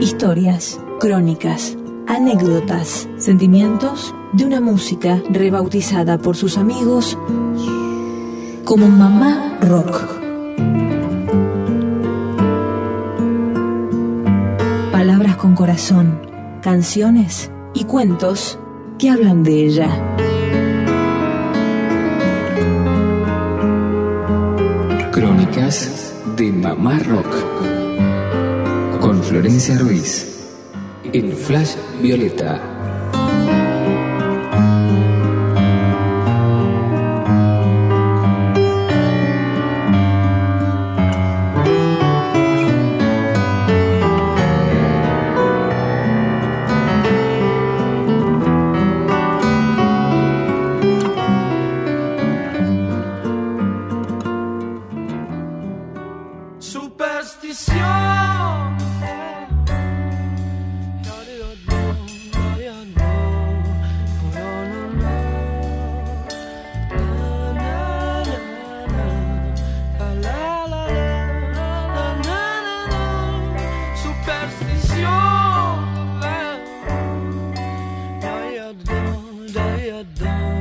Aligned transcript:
Historias, 0.00 0.80
crónicas, 1.00 1.76
anécdotas, 2.06 3.08
sentimientos 3.16 4.14
de 4.32 4.44
una 4.44 4.60
música 4.60 5.22
rebautizada 5.30 6.18
por 6.18 6.36
sus 6.36 6.56
amigos 6.58 7.18
como 8.64 8.88
Mamá 8.88 9.58
Rock. 9.60 10.20
Palabras 14.90 15.36
con 15.36 15.54
corazón, 15.54 16.20
canciones 16.62 17.50
y 17.74 17.84
cuentos 17.84 18.58
que 18.98 19.10
hablan 19.10 19.42
de 19.42 19.66
ella. 19.66 20.31
De 25.62 26.50
Mamá 26.50 26.98
Rock 26.98 27.30
con 29.00 29.22
Florencia 29.22 29.78
Ruiz 29.78 30.26
en 31.12 31.36
Flash 31.36 31.76
Violeta. 32.02 32.71
done. 80.02 80.51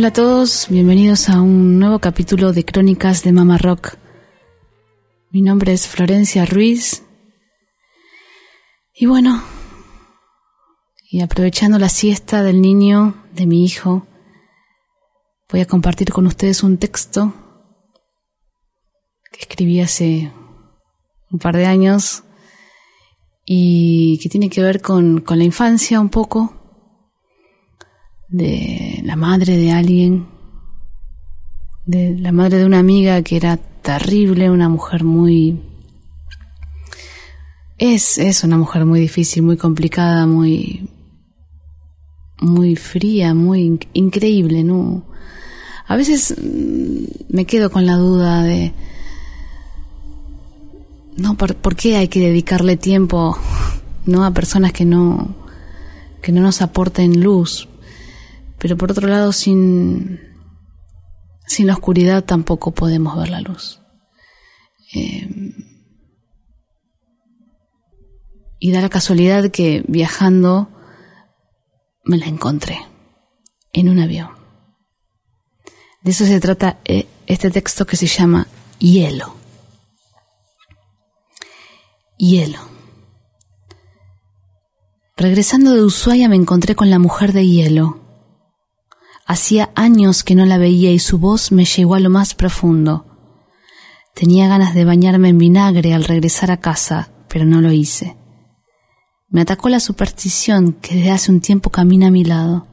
Hola 0.00 0.08
a 0.08 0.12
todos, 0.14 0.68
bienvenidos 0.70 1.28
a 1.28 1.42
un 1.42 1.78
nuevo 1.78 1.98
capítulo 1.98 2.54
de 2.54 2.64
Crónicas 2.64 3.22
de 3.22 3.32
Mama 3.32 3.58
Rock. 3.58 3.98
Mi 5.30 5.42
nombre 5.42 5.74
es 5.74 5.86
Florencia 5.86 6.46
Ruiz. 6.46 7.02
Y 8.94 9.04
bueno, 9.04 9.42
y 11.10 11.20
aprovechando 11.20 11.78
la 11.78 11.90
siesta 11.90 12.42
del 12.42 12.62
niño, 12.62 13.26
de 13.34 13.44
mi 13.44 13.62
hijo, 13.62 14.06
voy 15.50 15.60
a 15.60 15.66
compartir 15.66 16.10
con 16.14 16.26
ustedes 16.26 16.62
un 16.62 16.78
texto 16.78 17.34
que 19.30 19.40
escribí 19.40 19.80
hace 19.80 20.32
un 21.30 21.38
par 21.38 21.58
de 21.58 21.66
años 21.66 22.22
y 23.44 24.18
que 24.22 24.30
tiene 24.30 24.48
que 24.48 24.62
ver 24.62 24.80
con, 24.80 25.20
con 25.20 25.36
la 25.36 25.44
infancia 25.44 26.00
un 26.00 26.08
poco 26.08 26.59
de 28.30 29.00
la 29.04 29.16
madre 29.16 29.56
de 29.56 29.72
alguien, 29.72 30.26
de 31.84 32.16
la 32.16 32.32
madre 32.32 32.58
de 32.58 32.64
una 32.64 32.78
amiga 32.78 33.22
que 33.22 33.36
era 33.36 33.56
terrible, 33.56 34.50
una 34.50 34.68
mujer 34.68 35.04
muy... 35.04 35.60
Es, 37.78 38.18
es 38.18 38.44
una 38.44 38.58
mujer 38.58 38.84
muy 38.84 39.00
difícil, 39.00 39.42
muy 39.42 39.56
complicada, 39.56 40.26
muy... 40.26 40.88
muy 42.40 42.76
fría, 42.76 43.34
muy 43.34 43.80
increíble, 43.92 44.62
¿no? 44.62 45.04
A 45.88 45.96
veces 45.96 46.36
mm, 46.40 47.34
me 47.34 47.46
quedo 47.46 47.70
con 47.70 47.84
la 47.86 47.96
duda 47.96 48.44
de... 48.44 48.72
No, 51.16 51.36
¿por, 51.36 51.56
¿por 51.56 51.74
qué 51.74 51.96
hay 51.96 52.08
que 52.08 52.20
dedicarle 52.20 52.76
tiempo 52.76 53.36
no 54.06 54.24
a 54.24 54.32
personas 54.32 54.72
que 54.72 54.84
no 54.84 55.36
que 56.22 56.32
no 56.32 56.42
nos 56.42 56.60
aporten 56.60 57.22
luz? 57.22 57.69
Pero 58.60 58.76
por 58.76 58.92
otro 58.92 59.08
lado, 59.08 59.32
sin, 59.32 60.20
sin 61.46 61.66
la 61.66 61.72
oscuridad 61.72 62.24
tampoco 62.24 62.72
podemos 62.72 63.16
ver 63.16 63.30
la 63.30 63.40
luz. 63.40 63.80
Eh, 64.94 65.28
y 68.58 68.70
da 68.70 68.82
la 68.82 68.90
casualidad 68.90 69.50
que 69.50 69.82
viajando 69.88 70.68
me 72.04 72.18
la 72.18 72.26
encontré 72.26 72.78
en 73.72 73.88
un 73.88 73.98
avión. 73.98 74.28
De 76.02 76.10
eso 76.10 76.26
se 76.26 76.38
trata 76.38 76.78
eh, 76.84 77.06
este 77.26 77.50
texto 77.50 77.86
que 77.86 77.96
se 77.96 78.06
llama 78.06 78.46
Hielo. 78.78 79.36
Hielo. 82.18 82.60
Regresando 85.16 85.74
de 85.74 85.82
Ushuaia 85.82 86.28
me 86.28 86.36
encontré 86.36 86.74
con 86.74 86.90
la 86.90 86.98
mujer 86.98 87.32
de 87.32 87.46
hielo 87.46 87.99
Hacía 89.30 89.70
años 89.76 90.24
que 90.24 90.34
no 90.34 90.44
la 90.44 90.58
veía 90.58 90.90
y 90.90 90.98
su 90.98 91.20
voz 91.20 91.52
me 91.52 91.64
llegó 91.64 91.94
a 91.94 92.00
lo 92.00 92.10
más 92.10 92.34
profundo. 92.34 93.06
Tenía 94.12 94.48
ganas 94.48 94.74
de 94.74 94.84
bañarme 94.84 95.28
en 95.28 95.38
vinagre 95.38 95.94
al 95.94 96.02
regresar 96.02 96.50
a 96.50 96.58
casa, 96.58 97.12
pero 97.28 97.44
no 97.44 97.60
lo 97.60 97.70
hice. 97.70 98.16
Me 99.28 99.42
atacó 99.42 99.68
la 99.68 99.78
superstición 99.78 100.72
que 100.72 100.96
desde 100.96 101.12
hace 101.12 101.30
un 101.30 101.40
tiempo 101.40 101.70
camina 101.70 102.08
a 102.08 102.10
mi 102.10 102.24
lado. 102.24 102.66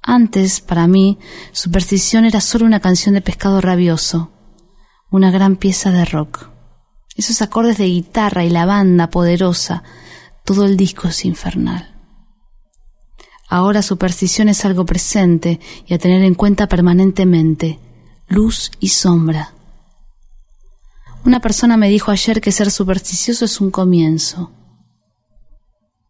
Antes, 0.00 0.60
para 0.60 0.86
mí, 0.86 1.18
superstición 1.50 2.26
era 2.26 2.40
solo 2.40 2.64
una 2.64 2.78
canción 2.78 3.16
de 3.16 3.20
pescado 3.20 3.60
rabioso, 3.60 4.30
una 5.10 5.32
gran 5.32 5.56
pieza 5.56 5.90
de 5.90 6.04
rock. 6.04 6.48
Esos 7.16 7.42
acordes 7.42 7.78
de 7.78 7.86
guitarra 7.86 8.44
y 8.44 8.50
la 8.50 8.66
banda 8.66 9.10
poderosa, 9.10 9.82
todo 10.44 10.64
el 10.64 10.76
disco 10.76 11.08
es 11.08 11.24
infernal. 11.24 11.91
Ahora 13.52 13.82
superstición 13.82 14.48
es 14.48 14.64
algo 14.64 14.86
presente 14.86 15.60
y 15.86 15.92
a 15.92 15.98
tener 15.98 16.22
en 16.22 16.32
cuenta 16.32 16.68
permanentemente, 16.68 17.78
luz 18.26 18.70
y 18.80 18.88
sombra. 18.88 19.52
Una 21.26 21.40
persona 21.40 21.76
me 21.76 21.90
dijo 21.90 22.10
ayer 22.10 22.40
que 22.40 22.50
ser 22.50 22.70
supersticioso 22.70 23.44
es 23.44 23.60
un 23.60 23.70
comienzo. 23.70 24.52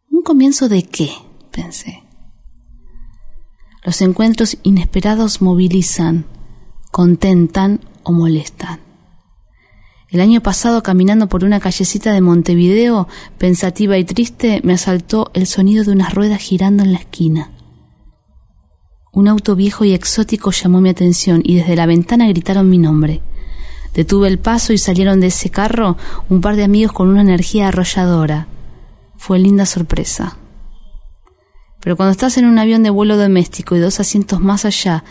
¿Un 0.08 0.22
comienzo 0.22 0.68
de 0.68 0.84
qué? 0.84 1.10
pensé. 1.50 2.04
Los 3.82 4.00
encuentros 4.02 4.58
inesperados 4.62 5.42
movilizan, 5.42 6.26
contentan 6.92 7.80
o 8.04 8.12
molestan. 8.12 8.81
El 10.12 10.20
año 10.20 10.42
pasado, 10.42 10.82
caminando 10.82 11.26
por 11.26 11.42
una 11.42 11.58
callecita 11.58 12.12
de 12.12 12.20
Montevideo, 12.20 13.08
pensativa 13.38 13.96
y 13.96 14.04
triste, 14.04 14.60
me 14.62 14.74
asaltó 14.74 15.30
el 15.32 15.46
sonido 15.46 15.84
de 15.84 15.92
unas 15.92 16.12
ruedas 16.12 16.38
girando 16.38 16.82
en 16.82 16.92
la 16.92 16.98
esquina. 16.98 17.50
Un 19.10 19.26
auto 19.26 19.56
viejo 19.56 19.86
y 19.86 19.94
exótico 19.94 20.50
llamó 20.50 20.82
mi 20.82 20.90
atención 20.90 21.40
y 21.42 21.54
desde 21.54 21.76
la 21.76 21.86
ventana 21.86 22.28
gritaron 22.28 22.68
mi 22.68 22.76
nombre. 22.76 23.22
Detuve 23.94 24.28
el 24.28 24.38
paso 24.38 24.74
y 24.74 24.78
salieron 24.78 25.18
de 25.20 25.28
ese 25.28 25.48
carro 25.48 25.96
un 26.28 26.42
par 26.42 26.56
de 26.56 26.64
amigos 26.64 26.92
con 26.92 27.08
una 27.08 27.22
energía 27.22 27.68
arrolladora. 27.68 28.48
Fue 29.16 29.38
linda 29.38 29.64
sorpresa. 29.64 30.36
Pero 31.80 31.96
cuando 31.96 32.12
estás 32.12 32.36
en 32.36 32.44
un 32.44 32.58
avión 32.58 32.82
de 32.82 32.90
vuelo 32.90 33.16
doméstico 33.16 33.76
y 33.76 33.80
dos 33.80 33.98
asientos 33.98 34.40
más 34.40 34.66
allá, 34.66 35.04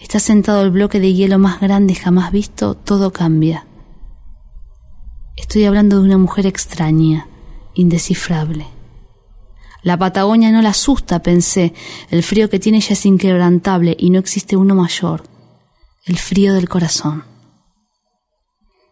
está 0.00 0.18
sentado 0.18 0.62
el 0.62 0.72
bloque 0.72 0.98
de 0.98 1.14
hielo 1.14 1.38
más 1.38 1.60
grande 1.60 1.94
jamás 1.94 2.32
visto, 2.32 2.74
todo 2.74 3.12
cambia. 3.12 3.67
Estoy 5.38 5.64
hablando 5.64 6.00
de 6.00 6.02
una 6.02 6.18
mujer 6.18 6.46
extraña, 6.46 7.28
indescifrable. 7.72 8.66
La 9.82 9.96
Patagonia 9.96 10.50
no 10.50 10.60
la 10.60 10.70
asusta, 10.70 11.22
pensé. 11.22 11.72
El 12.10 12.24
frío 12.24 12.50
que 12.50 12.58
tiene 12.58 12.78
ella 12.78 12.92
es 12.92 13.06
inquebrantable 13.06 13.96
y 13.98 14.10
no 14.10 14.18
existe 14.18 14.56
uno 14.56 14.74
mayor. 14.74 15.22
El 16.04 16.18
frío 16.18 16.54
del 16.54 16.68
corazón. 16.68 17.24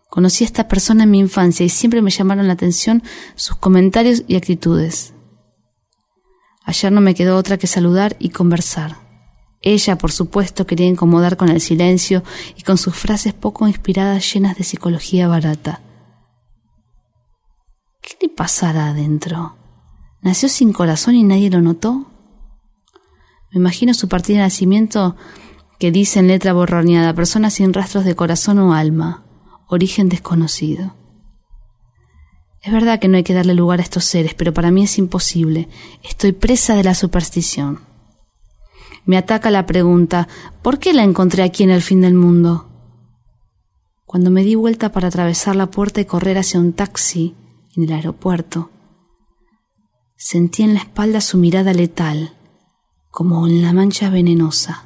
Conocí 0.09 0.45
a 0.45 0.47
esta 0.47 0.69
persona 0.69 1.03
en 1.03 1.11
mi 1.11 1.19
infancia 1.19 1.67
y 1.67 1.69
siempre 1.69 2.01
me 2.01 2.13
llamaron 2.13 2.47
la 2.47 2.53
atención 2.53 3.03
sus 3.35 3.57
comentarios 3.57 4.23
y 4.29 4.37
actitudes. 4.37 5.15
Ayer 6.65 6.93
no 6.93 7.01
me 7.01 7.17
quedó 7.17 7.37
otra 7.37 7.59
que 7.59 7.67
saludar 7.67 8.17
y 8.21 8.31
conversar. 8.31 8.97
Ella, 9.63 9.99
por 9.99 10.13
supuesto, 10.13 10.65
quería 10.65 10.87
incomodar 10.87 11.37
con 11.37 11.49
el 11.49 11.61
silencio 11.61 12.23
y 12.57 12.63
con 12.63 12.79
sus 12.79 12.95
frases 12.95 13.35
poco 13.35 13.67
inspiradas 13.67 14.33
llenas 14.33 14.57
de 14.57 14.65
psicología 14.65 15.27
barata. 15.27 15.83
¿Qué 18.07 18.17
le 18.23 18.29
pasará 18.29 18.91
adentro? 18.91 19.57
¿Nació 20.23 20.49
sin 20.49 20.73
corazón 20.73 21.17
y 21.17 21.25
nadie 21.25 21.51
lo 21.51 21.61
notó? 21.61 22.07
Me 23.51 23.59
imagino 23.59 23.95
su 23.95 24.07
partida 24.07 24.37
de 24.37 24.43
nacimiento 24.45 25.17
que 25.81 25.91
dice 25.91 26.21
en 26.21 26.29
letra 26.29 26.53
borroneada, 26.53 27.15
persona 27.15 27.51
sin 27.51 27.75
rastros 27.75 28.05
de 28.05 28.15
corazón 28.15 28.61
o 28.61 28.75
alma, 28.75 29.25
origen 29.67 30.09
desconocido. 30.09 30.95
Es 32.63 32.73
verdad 32.73 33.01
que 33.01 33.09
no 33.09 33.17
hay 33.17 33.25
que 33.25 33.35
darle 33.35 33.55
lugar 33.55 33.81
a 33.81 33.83
estos 33.83 34.05
seres, 34.05 34.35
pero 34.35 34.55
para 34.55 34.71
mí 34.71 34.85
es 34.85 34.99
imposible. 34.99 35.69
Estoy 36.05 36.31
presa 36.31 36.77
de 36.77 36.85
la 36.85 36.95
superstición. 36.95 37.81
Me 39.05 39.17
ataca 39.17 39.51
la 39.51 39.67
pregunta, 39.67 40.29
¿por 40.63 40.79
qué 40.79 40.93
la 40.93 41.03
encontré 41.03 41.43
aquí 41.43 41.65
en 41.65 41.71
el 41.71 41.83
fin 41.83 42.03
del 42.03 42.15
mundo? 42.15 42.69
Cuando 44.05 44.31
me 44.31 44.45
di 44.45 44.55
vuelta 44.55 44.93
para 44.93 45.09
atravesar 45.09 45.57
la 45.57 45.73
puerta 45.73 46.01
y 46.01 46.05
correr 46.05 46.39
hacia 46.39 46.61
un 46.61 46.73
taxi, 46.73 47.35
en 47.77 47.85
el 47.85 47.93
aeropuerto, 47.93 48.71
sentí 50.17 50.63
en 50.63 50.75
la 50.75 50.81
espalda 50.81 51.21
su 51.21 51.39
mirada 51.39 51.73
letal, 51.73 52.37
como 53.11 53.47
en 53.47 53.63
la 53.63 53.73
mancha 53.73 54.11
venenosa. 54.11 54.85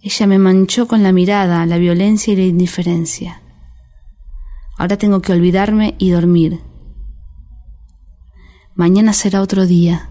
Ella 0.00 0.26
me 0.26 0.38
manchó 0.38 0.86
con 0.86 1.02
la 1.02 1.12
mirada, 1.12 1.64
la 1.66 1.78
violencia 1.78 2.32
y 2.32 2.36
la 2.36 2.42
indiferencia. 2.42 3.40
Ahora 4.76 4.98
tengo 4.98 5.22
que 5.22 5.32
olvidarme 5.32 5.94
y 5.98 6.10
dormir. 6.10 6.60
Mañana 8.74 9.12
será 9.12 9.40
otro 9.40 9.66
día 9.66 10.10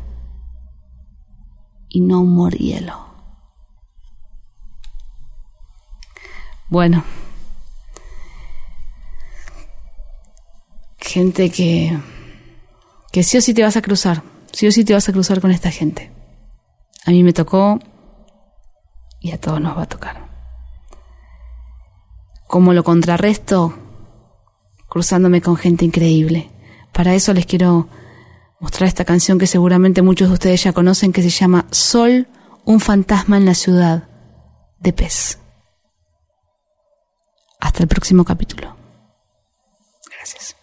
y 1.89 2.01
no 2.01 2.21
un 2.21 2.33
morielo. 2.33 3.05
Bueno. 6.69 7.03
Gente 11.13 11.51
que, 11.51 11.95
que 13.11 13.21
sí 13.21 13.37
o 13.37 13.41
sí 13.41 13.53
te 13.53 13.61
vas 13.61 13.77
a 13.77 13.83
cruzar, 13.83 14.23
sí 14.51 14.65
o 14.67 14.71
sí 14.71 14.83
te 14.83 14.95
vas 14.95 15.07
a 15.07 15.11
cruzar 15.11 15.41
con 15.41 15.51
esta 15.51 15.69
gente. 15.69 16.11
A 17.05 17.11
mí 17.11 17.21
me 17.21 17.33
tocó 17.33 17.77
y 19.19 19.31
a 19.31 19.39
todos 19.39 19.61
nos 19.61 19.77
va 19.77 19.83
a 19.83 19.93
tocar. 19.95 20.27
¿Cómo 22.47 22.73
lo 22.73 22.83
contrarresto? 22.83 23.75
Cruzándome 24.89 25.41
con 25.41 25.55
gente 25.55 25.85
increíble. 25.85 26.49
Para 26.91 27.13
eso 27.13 27.31
les 27.33 27.45
quiero 27.45 27.89
mostrar 28.59 28.87
esta 28.87 29.05
canción 29.05 29.37
que 29.37 29.45
seguramente 29.45 30.01
muchos 30.01 30.29
de 30.29 30.33
ustedes 30.33 30.63
ya 30.63 30.73
conocen, 30.73 31.13
que 31.13 31.21
se 31.21 31.29
llama 31.29 31.67
Sol, 31.69 32.27
un 32.65 32.79
fantasma 32.79 33.37
en 33.37 33.45
la 33.45 33.53
ciudad, 33.53 34.09
de 34.79 34.93
pez. 34.93 35.37
Hasta 37.59 37.83
el 37.83 37.87
próximo 37.87 38.25
capítulo. 38.25 38.75
Gracias. 40.11 40.55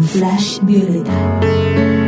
Flash 0.00 0.60
Violeta. 0.62 1.99